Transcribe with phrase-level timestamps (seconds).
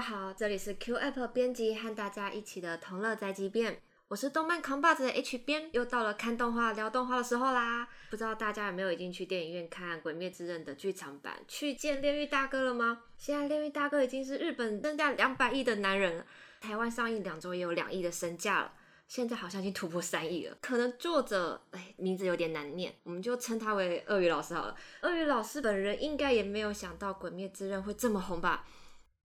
[0.00, 7.86] 好，这里是 Q App 编辑和大家一起的同乐宅急便，我是动漫扛把子的 H 编，又到了看动画聊动画的时候啦。
[8.08, 13.02] 不知道大家有没有已经去电影院看《鬼灭之刃》的剧场版，去见炼狱大哥了吗？
[13.18, 16.26] 现在炼狱大哥已经是日本身价两百亿的男人了，
[16.60, 18.72] 台湾上映两周也有两亿的身价了。
[19.06, 24.76] 现在好像已经突破三亿了，可能作者哎名字有点难念，我们就称他为鳄鱼老师好了。
[25.02, 28.64] 鳄鱼老师本人应该也没有想到《鬼灭之刃》会这么红吧？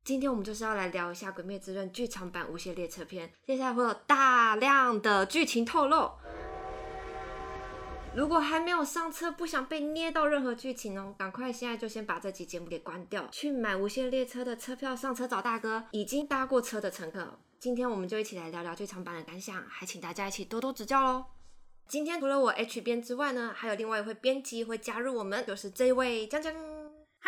[0.05, 6.12] 今天我们就是要来聊一下《鬼灭之刃》剧场版《无限列车篇》，接下来会有大量的剧情透露。
[8.16, 15.84] 如果还没有上车，不想被捏到任何剧情哦，赶快现在就先把这集节目给关掉，去买无限列车的车票上车找大哥。
[15.89, 17.40] 已经搭过车的乘客。
[17.59, 21.25] 今天我们就一起来聊聊剧场版的感想，还请大家一起多多指教喽。
[21.88, 26.53] 今天除了我 H 编之外呢，还有另外一位编辑会加入我们，就是这位江江。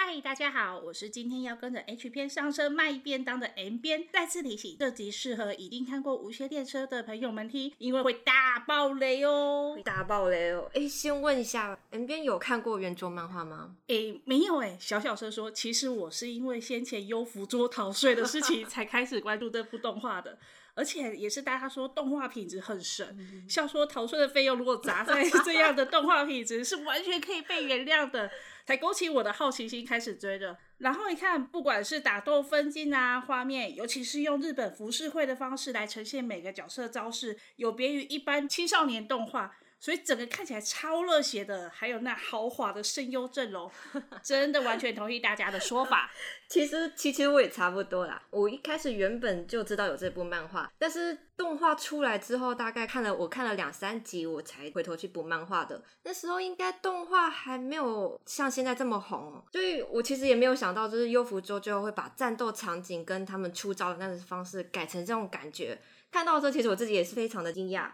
[0.10, 4.08] 嗨，大家好，我是今天要跟着 H 编上车卖便当的 M 编。
[4.10, 10.72] 再次提醒，这集适合已经看过《无限列车》的朋友们听，因为会大爆雷哦，会大爆雷哦。
[10.74, 13.76] 哎，先问一下，M 编有看过原作漫画吗？
[13.90, 14.78] 哎，没有哎。
[14.80, 20.40] 小小声说，其实我是因为先前优福桌逃税的事情 才开始关注这部动画的。
[20.78, 23.18] 而且也是大家说动画品质很神，
[23.50, 28.30] 笑说逃税的费用如果砸在 这样的动画品质，是完全可以被原谅的，
[28.64, 30.56] 才勾起我的好奇心开始追的。
[30.78, 39.58] 然后一看，不管是打斗分镜啊，画面，尤其是用日本浮世绘的方式来呈现每个角色招式，有别于一般青少年动画。
[39.80, 43.70] 所以整个看起来超热血的，还有那豪华的声优阵容，
[44.24, 46.12] 真的完全同意大家的说法。
[46.50, 48.22] 其实，其实我也差不多啦。
[48.32, 55.84] 我一开始原本就知道有这部漫画，但是动画出来之后，大概看了我看了两三集，我才回头去补漫画的。
[56.04, 65.80] 那时候应该动画还没有像现在这么红，所以我其实也没有想到，就是优福周最后会把战斗场景跟他们出招的那种方式改成这种感觉。
[66.10, 67.92] 看到这，其实我自己也是非常的惊讶。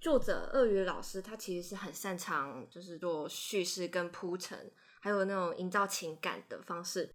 [0.00, 7.14] 作者鳄鱼老师，他其实是很擅长就是做叙事跟铺陈，还有那种营造情感的方式。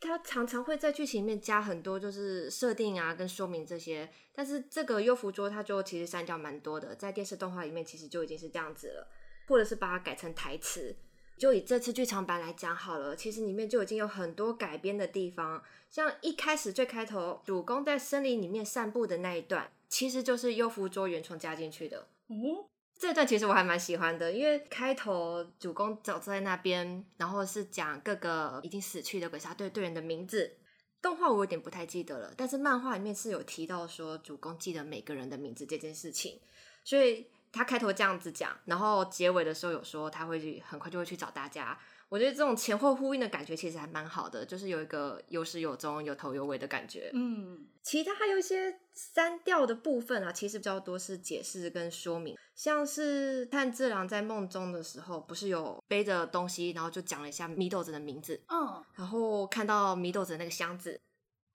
[0.00, 9.08] 他常常会在剧情里面加很多就是设定啊跟说明这些，但是这个优福桌他就其实删掉蛮多的，在电视动画里面其实就已经是这样子了，
[9.46, 10.94] 或者是把它改成台词。
[11.38, 22.08] 就以这次剧场版来讲好了，其实里面就已经有很多改编的地方，像一开始最开头主公在森林里面散步的那一段，其实就是优福桌原创加进去的。
[22.28, 30.58] 哦，这段其实我还蛮喜欢的，因为开头主公走在那边，然后是讲各个已经死去的鬼杀队队员的名字。
[31.00, 36.40] 动画我有点不太记得了，但是漫画里面是有提到说主公记得每个人的名字这件事情，
[36.82, 41.78] 所以他开头这样子讲，然后结尾的时候有说他会去很快就会去找大家。
[42.08, 47.10] 我觉得这种前后呼应的感觉其实还蛮好的，就是有一个有始有终、有头有尾的感觉。
[47.12, 58.40] 嗯，其他还有一些删掉的部分啊，其实比较多是解释跟说明，像是炭治郎在梦中的时候，不是有背着东西，然后就讲了一下祢豆子的名字。
[58.48, 61.00] 嗯，然后看到祢豆子那个箱子。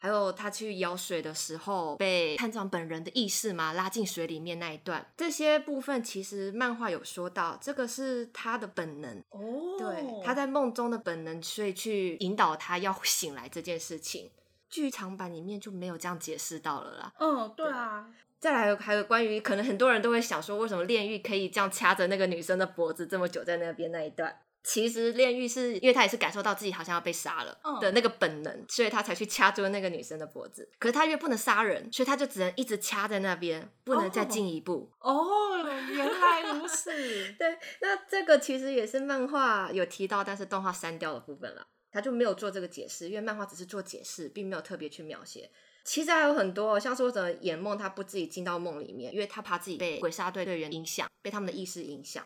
[0.02, 14.32] 还有他去舀水的时候，被探长本人的意识嘛拉进水里面那一段，这些部分其实漫画有说到，这个是他的本能哦，对，他在梦中的本能，所以去引导他要醒来这件事情。
[14.72, 17.14] 剧场版里面就没有这样解释到了啦。
[17.20, 18.10] 嗯，对啊。
[18.40, 24.36] 再来还有关于，可能很多人都会想说，为什么炼狱可以这样掐着那个女生的脖子这么久在那边那一段？
[24.64, 30.70] 其实炼狱是因为他也是感受到自己好像要被杀了的那个本能，所以他才去掐住那个女生的脖子。
[30.78, 34.92] 可是他因为不能杀人，所以他就只能一直掐在那边，不能再进一步。
[35.00, 36.92] 哦，原来如此。
[37.40, 45.50] 对，那这个其实也是漫画有提到，但是动画删掉的部分了，他就没有做这个解释，因为漫画只是做解释，并没有特别去描写。
[45.84, 52.24] 其实还有很多，像说怎么演梦，他不自己进到梦里面，因为他怕自己被鬼杀队队员影响，被他们的意识影响。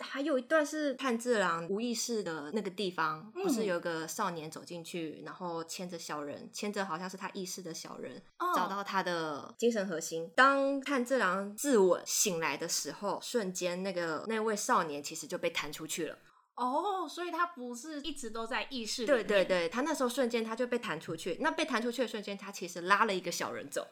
[0.00, 8.22] 还有一段是炭治郎无意识的那个地方，不是有个少年走进去，然后牵着小人，牵着好像是他意识的小人，
[8.54, 10.30] 找到他的精神核心。
[10.36, 16.18] 当炭治郎自刎醒来的时候，瞬间那个那位少年其实就被弹出去了。
[16.54, 19.06] 哦，所以他不是一直都在意识里。
[19.06, 21.36] 对对对，他那时候瞬间他就被弹出去。
[21.40, 23.86] 那被弹出去的瞬间，他其实拉了一个小人走。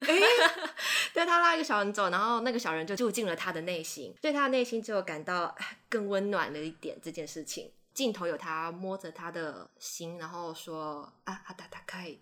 [0.00, 0.08] 哎，
[1.12, 5.54] 对他拉一个小人走，然后那个小人就住进了他的内心，对他的内心就感到
[5.88, 6.98] 更温暖了一点。
[7.02, 12.16] 这件事情镜头有他摸着他的心，然后说啊，阿达达开。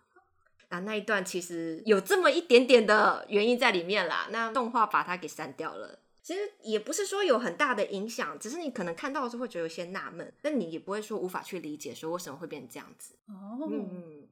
[0.69, 4.29] 啊，那一段其实有这么一点点的原因在里面啦。
[4.31, 13.15] 那动画把它给删掉了，其实也不是说有很大的影响，只是你可能看到的时候会觉得有些纳闷，但你也不会说无法去理解，说为什么会变成这样子。
[13.29, 14.28] 哦，嗯。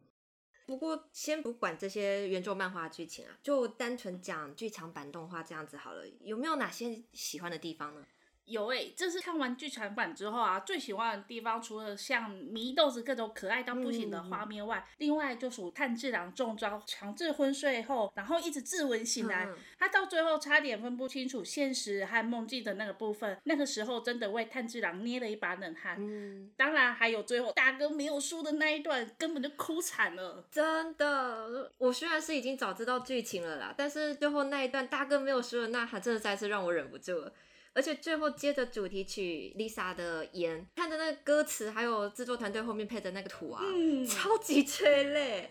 [0.66, 6.06] 不过先不管这些原作漫画剧情啊，就单纯讲剧场版动画这样子好了。
[6.20, 8.04] 有没有哪些喜欢的地方呢？
[8.46, 19.48] 有诶，这是看完剧场版之后啊，最喜欢的地方除了像祢豆子各种可爱到不行的画面外，另外就属炭治郎中招强制昏睡后，然后一直自刎醒来，
[19.78, 25.96] 他到最后差点分不清楚现实和梦境的那个部分，那个时候真的为炭治郎捏了一把冷汗。
[25.98, 30.46] 嗯，当然还有最后大哥没有输的那一段，根本就哭惨了。
[30.52, 37.32] 真的，我虽然是已经早知道剧情了啦，但是最后那一段大哥没有输的呐喊，真的再次让我忍不住了。
[37.76, 43.62] 而且最后接着主题曲 Lisa 的烟，看着那个歌词，还有制作团队后面配的那个图啊，
[44.08, 45.50] 超级催泪。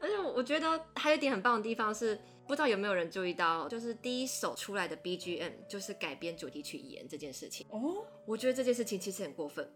[0.00, 2.18] 而且我觉得还有一点很棒的地方是，
[2.48, 7.66] 不知道有没有人注意到，就是第一首出来的 BGM 就是改编主题曲盐这件事情。
[7.68, 9.70] 哦，我觉得这件事情其实很过分，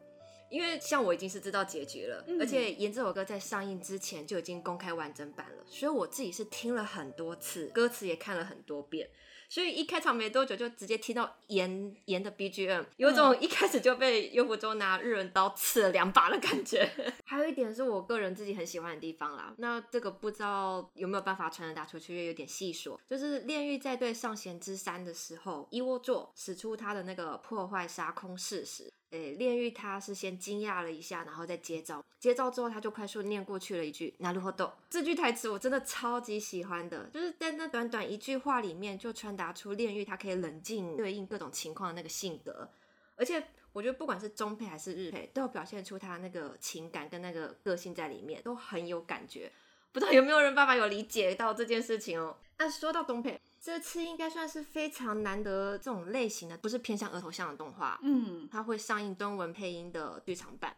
[0.48, 9.10] 因为像我已经是知道结局了，而且盐这首歌在上映之前就已经公开完整版了，所以我自己是听了很多次，歌词也看了很多遍。
[9.50, 16.88] 所以一开场没多久就直接听到严严的 BGM，有种一开始就被优福州拿日文刀刺了两把的感觉。
[17.26, 23.00] 还有一点是我个人自己很喜欢的地方啦，那这个不知道有没有办法传达出去，又有点细说。
[23.10, 28.92] 就是炼狱在对上弦之三的时候，一窝座使出他的那个破坏杀空式时。
[29.10, 42.70] 诶，炼狱他是先惊讶了一下，然后再接招，接招之后他就快速念过去了一句“拿路后豆”这句台词，我真的超级喜欢的，就是在那短短一句话里面就传达出炼狱他可以冷静对应各种情况的那个性格，
[43.16, 49.50] 而且我觉得不管是中配还是日配，都有表现出他那个情感跟那个个性在里面，都很有感觉。
[49.92, 52.36] 不知道有没有人爸爸有理解到这件事情哦？
[52.58, 53.40] 那说到中配。
[53.62, 57.98] 这次应该算是非常难得这种类型的，不是偏向额头像的动画。
[58.02, 60.74] 嗯，它会上映中文配音的剧场版，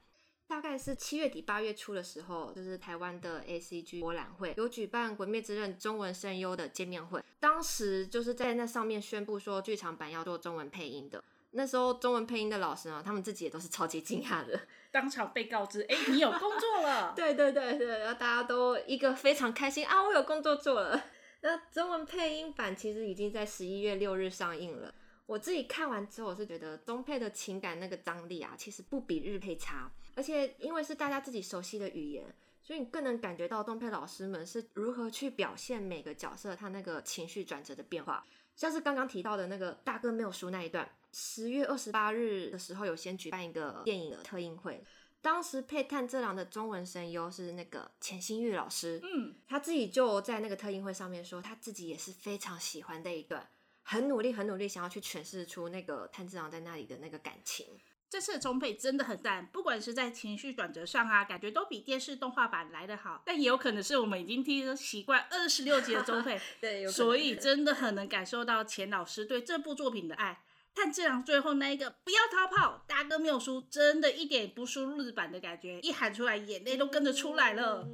[0.49, 11.23] 大概是七月底八月初的时候，就是台湾的 A C G 博览会有举办《鬼灭之刃》中文声优的见面会，当时就是在那上面宣布说剧场版要做中文配音的。
[11.53, 14.59] 那时候中文配音的老师呢，他们自己也都是超级惊讶的，
[14.91, 17.13] 当场被告知，哎，你有工作了。
[17.17, 21.01] 对对对对，然后大家都一个非常开心啊，我有工作做了。
[21.43, 24.95] 那中文配音版其实已经在十一月六日上映了。
[25.27, 29.91] 我自己看完之后，我是觉得中配的情感那个张力啊，其实不比日配差。
[30.15, 38.25] 而且因为是大家自己熟悉的语言，所以你更能感觉到中配老师们是如何去表现每个角色他那个情绪转折的变化。
[38.55, 44.85] 像是刚刚提到的那个大哥没有输那一段，十月二十八日的时候有先举办一个电影的特映会。
[45.23, 53.49] 当时配炭治郎的中文声优是那个钱新玉老师，嗯，他自己就在那个特映会上面说，他自己也是非常喜欢这一段，
[53.85, 57.67] 很努力很努力想要去诠释出那个炭治郎在那里的那个感情。
[58.11, 63.23] 这次的中配真的很赞，不管是在情绪转折上啊，感觉都比电视动画版来得好。
[63.25, 70.43] 但也有可能是我们已经听习惯二十六集的中配，对，所以真的很能感受到钱老师对这部作品的爱。
[70.75, 77.89] 炭治郎最后那一个不要逃跑，大哥没有输，真的一点不输日版的感觉，一喊出来眼泪都跟着出来了。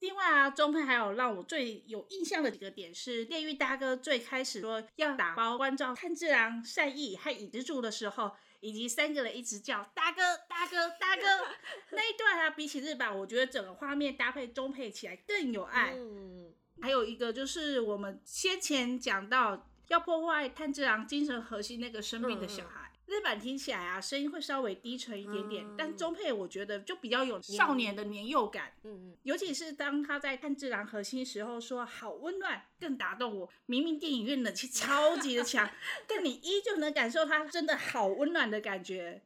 [0.00, 11.22] 另外啊，中配还有让我最有印象的几个点是，炼狱大哥最开始说要打包关照炭治郎、善意和影之助的时候，以及三个人一直叫大哥、大哥、大哥
[11.90, 15.94] 那一段啊，比起日版，我觉得整个画面搭配中配起来更有爱。
[15.96, 19.66] 嗯，还有一个就是我们先前讲到。
[19.88, 28.72] 要破坏炭治郎精神核心那个生命的小孩，日版听起来啊，声音会稍微低沉一点点，但中配我觉得就比较有少年的年幼感。
[28.82, 33.48] 嗯嗯，尤其是当他在炭治郎核心时候说“好温暖”，更打动我。
[33.66, 35.70] 明明电影院冷气超级的强，
[36.08, 39.22] 但你依旧能感受他真的好温暖的感觉。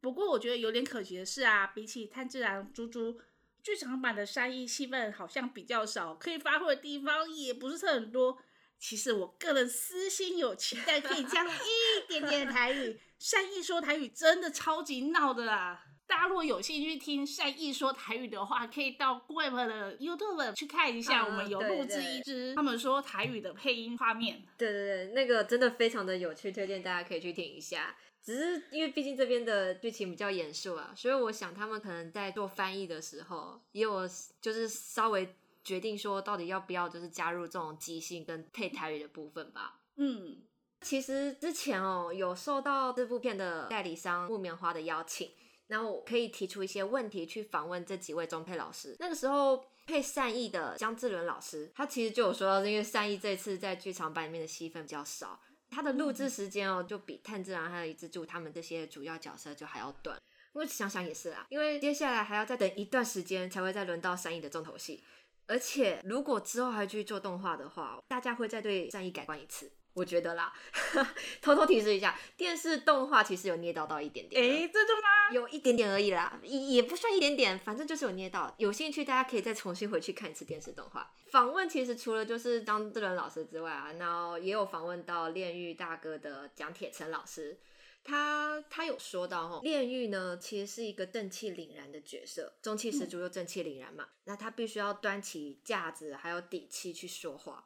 [0.00, 3.20] 不过我觉得有点可惜的是啊，比起炭治郎猪猪，
[3.62, 8.38] 剧场版的善意戏份好像比较少，可以发挥的地方也不是很多。
[8.80, 12.98] 其实我个人私心有期待，可以讲一点点台语。
[13.18, 15.84] 善意说台语真的超级闹的啦！
[16.06, 24.42] 大家如果有兴趣听善意说台语的话，可以到 Web 的 YouTube 去看一下，我们有录制一支他们说台语的配音画面。
[24.56, 27.94] 对对对，那个真的非常的有趣，推荐大家可以去听一下。
[28.22, 34.08] 只是因为毕竟这边的剧情比较严肃啊，所以我想他们可能在做翻译的时候，也有
[34.40, 35.36] 就是稍微。
[35.62, 39.80] 决定说到底要不要就是加入这种即兴跟配台语的部分吧。
[39.96, 40.42] 嗯，
[40.80, 45.30] 其实之前哦有受到这部片的代理商木棉花的邀请，
[45.66, 48.96] 然后可以提出一些问题去访问这几位中配老师。
[48.98, 55.38] 那个时候配善意的江志伦老师，他其实就有说到，因为善意这次在剧场版里面的戏份比较少，
[55.68, 60.18] 他的录制时间哦就比炭治郎还有一之助他们这些主要角色就还要短。
[60.54, 65.04] 我想想也是啊，因为接下来还要再等一段时间才会再轮到善意的重头戏，
[65.50, 69.72] 而且如果之后还继续做动画的话，大家会再对战役改观一次。
[69.94, 70.52] 我觉得啦，
[71.42, 75.32] 偷偷提示一下，电视动画其实有捏到到一点点，哎，真的吗？
[75.32, 78.54] 有一点点而已啦，也也不算一点点，反正就是有捏到。
[78.58, 81.12] 有兴趣大家可以再重新回去看一次电视动画。
[81.32, 87.58] 访问其实除了就是张智伦老师之外啊，然后也有访问到炼狱大哥的蒋铁成老师。
[88.02, 94.08] 他他有说到哈，炼狱呢其实是一个正气凛然的角色，中气十足又正气凛然嘛。
[94.24, 97.64] 那他必须要端起架子，还有底气去说话。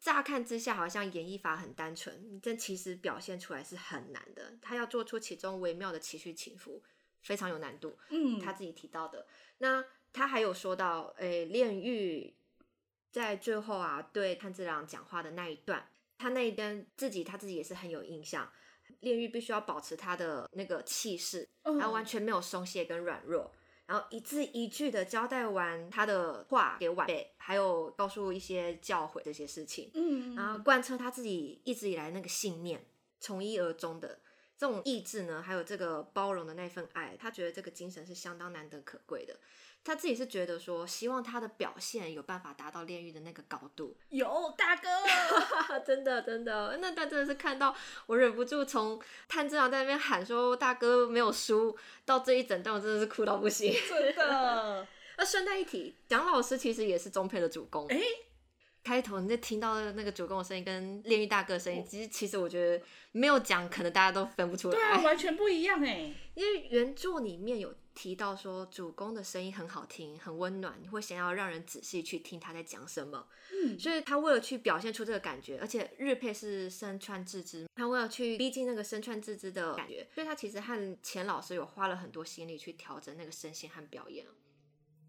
[0.00, 4.56] 乍看之下好像演绎法很单纯，但其实表现出来是很难的。
[4.62, 6.82] 他要做出其中微妙的情绪起伏，
[7.22, 7.98] 非常有难度。
[8.10, 9.26] 嗯，他自己提到的。
[9.58, 12.36] 那他还有说到，诶，炼狱
[13.10, 18.52] 在最后啊，对炭治郎讲话的那一段，他那一段自己他自己也是很有印象。
[19.00, 23.52] 炼狱必须要保持他的那个气势，然后完全没有松懈跟软弱，
[23.86, 32.84] 然后一字一句的交代完他的话给晚辈，还有告诉一些教诲这些事情，嗯，然后贯彻他自己一直以来那个信念，
[33.20, 34.20] 从一而终的。
[34.56, 39.38] 这种意志呢，还有这个包容的那份爱，他觉得这个精神是相当难得可贵的。
[39.84, 43.96] 他自己是觉得说，希望他的表现有办法达到炼狱的那个高度。
[44.10, 44.88] 有大哥，
[45.80, 47.74] 真的真的，那段真的是看到
[48.06, 53.72] 我忍不住从炭治郎在那边喊说大哥没有输，到这一整段我真的是哭到不行。
[53.88, 54.86] 真的。
[55.16, 57.86] 那顺带一提，蒋老师其实也是中配的主攻。
[57.88, 57.98] 哎，
[58.84, 64.74] 开头你在听到那个主攻的声音跟炼狱大哥的声音，其实其实我觉得没有讲，可能大家都分不出来。
[64.76, 66.12] 对啊，完全不一样哎。
[66.36, 67.74] 因为原著里面有。
[67.98, 73.26] 提到说主公的声音很好听，很温暖，你会想要让人仔细去听他在讲什么。
[73.50, 84.24] 嗯，所以他为了去表现出这个感觉，而且日配是身穿自知，他为了去逼近那个身穿自知的感觉，所以他其实和钱老师有花了很多心力去调整那个声线和表演。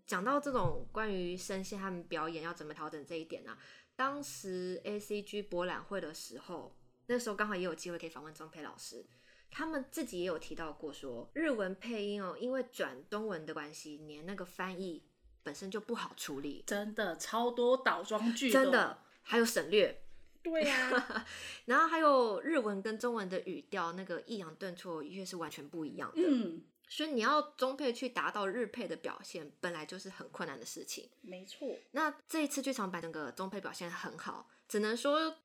[0.08, 3.56] 讲到这种关于声线和表演要怎么调整这一点呢？
[3.96, 9.06] 当时 A C G 博览会的时候，那时候刚好也有机会可以访问钟佩老师。
[9.52, 15.04] 他们自己也有提到过，说日文配音哦，因为转中文的关系，连那个翻译
[15.44, 20.02] 本身就不好处理，真的超多倒装句，真的还有省略，
[20.44, 21.26] 对呀，
[21.66, 31.68] 然后还有日文跟中文的语调，那个抑扬顿挫音乐是完全不一样的，嗯，所以你要中配去达到日配的表现，本来就是很困难的事情，没错。
[31.92, 35.36] 那这一次剧场版整个中配表现很好，只能说。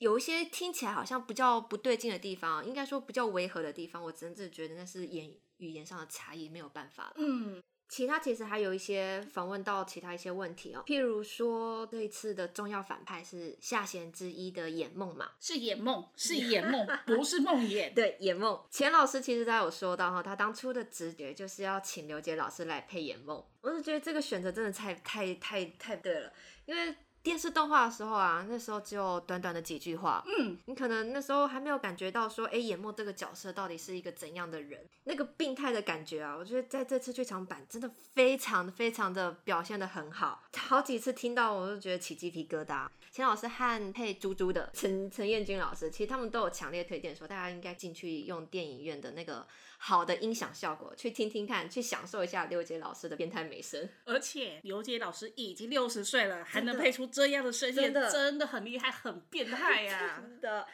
[0.00, 7.12] 有一些听起来好像比较不对劲的地方，应该说比较违和的地方，我真正觉得那是言语言上的差异，没有办法了。
[7.18, 17.92] 嗯，其他其实还有一些访问到其他一些问题哦，譬如说这一次的重要反派是下弦之一的眼梦嘛，是眼梦，是眼梦，不是梦魇。
[17.94, 18.58] 对，眼梦。
[18.70, 26.32] 钱老师其实他有说到哈，他当初的直觉就是要请刘杰老师来配眼梦，我是觉得这个选择真的太太太太对了，
[26.64, 26.96] 因为。
[27.22, 42.88] 电视动画的时候啊，那时候只有短短的几句话，嗯，你可能那时候还没有感觉到说，哎，眼墨这个角色到底是一个怎样的人，那个病态的感觉啊，我觉得在这次剧场版真的非常非常的表现的很好，好几次听到我都觉得起鸡皮疙瘩。
[43.12, 49.44] 钱老师和配猪猪的陈陈彦君老师，其实他们都有强烈推荐说，大家应该进去用电影院的那个
[49.82, 53.88] 好的音响效果去听听看，去享受一下刘杰老师的变态美声。
[54.04, 60.20] 而且刘杰老师已经六十岁了，还能配出这样的声线，真的很厉害，很变态呀！
[60.20, 60.66] 真的，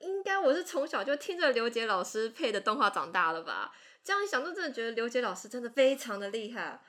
[0.00, 3.70] 应该我是从小就听着刘杰老师配的动画长大了吧？
[4.02, 6.80] 这样一想，就真的觉得刘杰老师真的非常的厉害。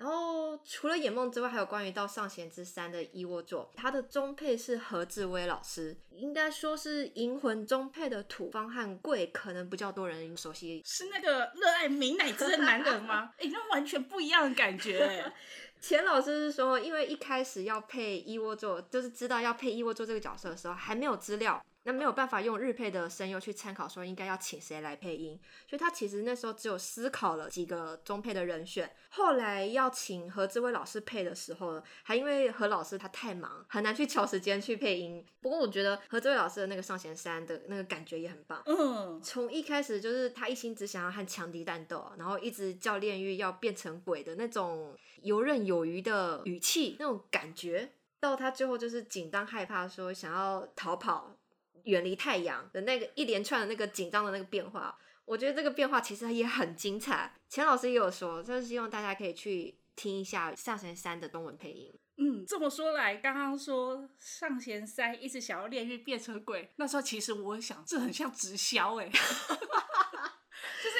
[0.00, 10.80] 然后除了眼梦之外，还有关于到上弦之三的一窝座，他的中配是何志威老师，应该说是银魂中配的土方和贵，可能比较多人熟悉。
[10.86, 13.30] 是那个热爱美乃滋的男人吗？
[13.36, 15.30] 哎，那完全不一样的感觉。
[15.82, 21.62] 钱老师是说，因为一开始要配一窝座，就是知道要配一窝座这个角色的时候，还没有资料。
[21.84, 28.94] 那没有办法用日配的声优去参考，说应该要请谁来配音，所以他其实那时候只有思考了几个中配的人选。
[29.08, 35.24] 后来要请何志威老师配的时候，还因为何老师他太忙，很难去调时间去配音。
[35.40, 38.62] 不过我觉得何志威老师的那个上弦三的那个感觉也很棒。
[38.66, 51.36] 嗯，从一开始就是他一心只想要和强敌战斗，然后一直叫炼狱要变成鬼的那种游刃有余的语气，那种感觉，到他最后就是紧张害怕，说想要逃跑。
[51.84, 57.34] 远离太阳的那个一连串的那个紧张的那个变化，我觉得这个变化其实也很精彩。
[57.48, 61.92] 钱老师也有说，就是希望大家可以去听一下《上弦三》的中文配音。
[62.16, 69.24] 嗯，这么说来，刚刚说上弦三一直想要炼狱变成鬼，那时候其实我想，这很像直销哎， 就是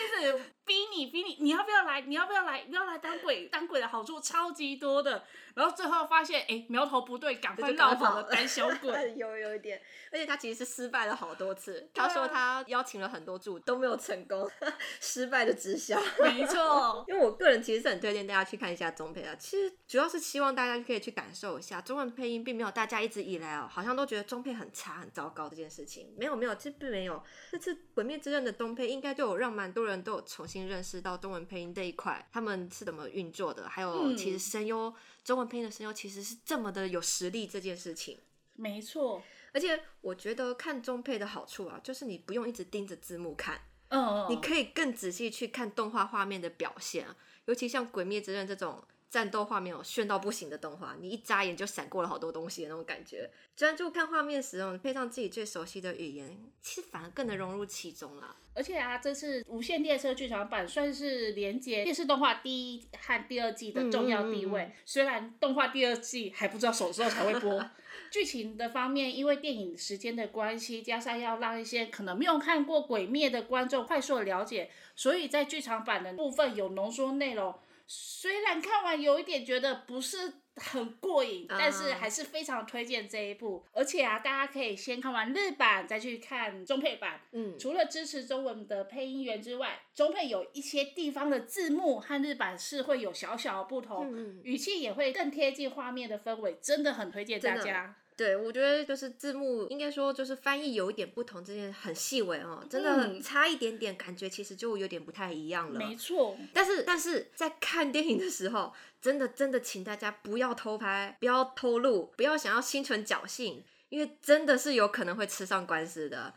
[0.02, 2.00] 一直逼你逼你，你要不要来？
[2.02, 2.62] 你要不要来？
[2.68, 3.46] 你要来当鬼？
[3.46, 5.24] 当鬼的好处超级多的。
[5.52, 9.14] 然后最后发现，哎，苗头不对，赶快绕跑了，胆小鬼。
[9.18, 11.90] 有有一点，而且他其实是失败了好多次。
[11.92, 14.48] 他说他邀请了很多组都没有成功，
[15.00, 16.00] 失败的直销。
[16.20, 19.34] 没错， 因为我个人其实是很推荐大家去看一下中配的。
[19.36, 26.14] 其实主要是希望大家可以去感受一下中文配音，并没有大家一直以来哦，好像都觉得中配很差很糟糕这件事情。
[26.16, 27.20] 没有没有，其实并没有。
[27.50, 34.94] 这次《鬼灭之刃》的中配应该就有让蛮多人都有重新认识到中文配音这一块，他们是怎么运作的，还有其实声优。
[35.22, 38.18] 中文配音的声优其实是这么的有实力，这件事情
[38.54, 39.22] 没错。
[39.52, 47.16] 而且我觉得看中配的好处啊，就是你不用一直盯着字幕看，嗯，你可以更仔细去看动画画面的表现啊。
[47.46, 53.28] 尤其像《鬼灭之刃》这种战斗画面有炫到不行的动画，你一眨眼就闪过了好多东西的那种感觉。
[53.56, 58.36] 专注看画面时候，配上自己最熟悉的语言，其实反而更能融入其中了。
[58.54, 64.72] 而且啊，这次《无线列车剧场版》算是连接电视动画第一和第二季的重要地位。
[64.84, 67.68] 虽然动画第二季还不知道什么时候才会播，
[68.12, 77.52] 剧情的方面，因为电影时间的关系，加上要让一些可能没有看过《鬼灭》的观众快速的了解，所以在剧场版的部分有浓缩内容。
[77.92, 80.34] 虽然看完有一点觉得不是。
[80.56, 83.64] 很过瘾，但是还是非常推荐这一部。
[83.72, 87.18] 而且啊，大家可以先看完日版，再去看中配版。
[87.32, 97.96] 嗯，除了支持中文的配音员之外，中配有一些地方的字幕和日版是会有小小的不同，语气也会更贴近画面的氛围，真的很推荐大家。
[98.20, 105.78] 对，我觉得就是字幕，应该说就是翻译有一点不同，这件很细微哦，真的差一点点，感觉其实就有点不太一样了。
[105.78, 116.34] 没错，但是但是在看电影的时候，真的真的请大家不要偷拍，不要偷录，不要想要心存侥幸，因为真的是有可能会吃上官司的，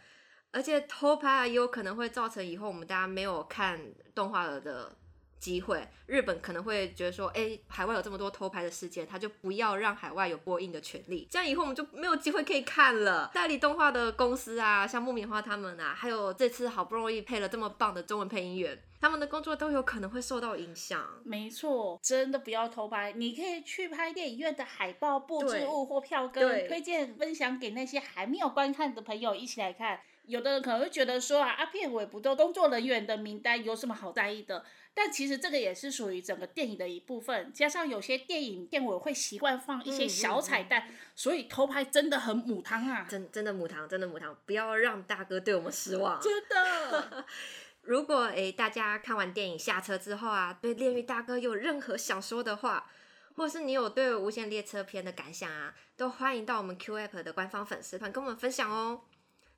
[0.51, 3.77] 而且偷拍也有可能会造成以后我们大家没有看
[4.15, 4.95] 动画了的。
[5.43, 13.29] 机会，日本可能会觉得说，哎，海外有这么多偷拍的事件，他就不要让海外有播映的权利，这样以后我们就没有机会可以看了。
[13.33, 21.05] 代理动画的公司啊，像木棉花他们啊，还有这次好不容易配了这么棒的中文配音员，他们的工作都有可能会受到影响。
[21.25, 29.99] 没错，真的不要偷拍，你可以去拍电影院的海报、布置物或票根，推荐分享给那些还没有观看的朋友一起来看。
[30.25, 34.63] 有的人可能会觉得说啊，阿片尾不都工作人员的名单有什么好在意的？
[34.93, 43.05] 但其实这个也是属于整个电影的一部分，加上有些电影片尾会习惯放一些小彩蛋，所以偷拍真的很母汤啊！
[43.09, 46.21] 真真的母汤，真的母汤，不要让大哥对我们失望。
[46.21, 47.25] 真的，
[47.83, 52.89] 如果诶大家看完电影下车之后啊，对炼狱大哥有任何想说的话，
[53.35, 59.01] 或是你有对无限列车篇的感想啊，都欢迎到我们 Q App 的官方粉丝团跟我们分享哦。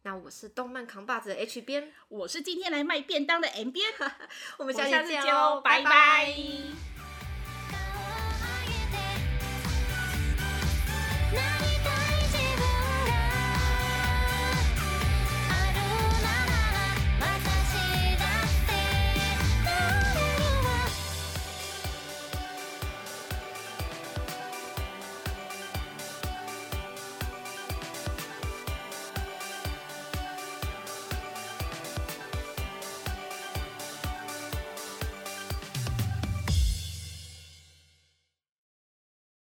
[0.04, 3.92] 那我是动漫扛把子的 H 边，我是今天来卖便当的 M 边，
[4.58, 6.34] 我们下次见喽，拜拜。